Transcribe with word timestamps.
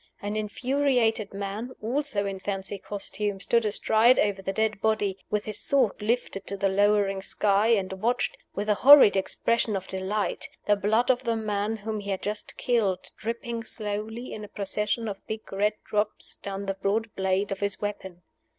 An 0.19 0.35
infuriated 0.35 1.31
man, 1.31 1.73
also 1.79 2.25
in 2.25 2.39
fancy 2.39 2.79
costume, 2.79 3.39
stood 3.39 3.63
astride 3.65 4.17
over 4.17 4.41
the 4.41 4.51
dead 4.51 4.81
body, 4.81 5.15
with 5.29 5.45
his 5.45 5.59
sword 5.59 6.01
lifted 6.01 6.47
to 6.47 6.57
the 6.57 6.69
lowering 6.69 7.21
sky, 7.21 7.67
and 7.67 7.93
watched, 7.93 8.35
with 8.55 8.67
a 8.67 8.73
horrid 8.81 9.15
expression 9.15 9.75
of 9.75 9.87
delight, 9.87 10.49
the 10.65 10.75
blood 10.75 11.11
of 11.11 11.23
the 11.23 11.35
man 11.35 11.77
whom 11.77 11.99
he 11.99 12.09
had 12.09 12.23
just 12.23 12.57
killed 12.57 13.11
dripping 13.15 13.63
slowly 13.63 14.33
in 14.33 14.43
a 14.43 14.47
procession 14.47 15.07
of 15.07 15.23
big 15.27 15.53
red 15.53 15.73
drops 15.87 16.37
down 16.37 16.65
the 16.65 16.73
broad 16.73 17.13
blade 17.15 17.51
of 17.51 17.59
his 17.59 17.79
weapon. 17.79 18.23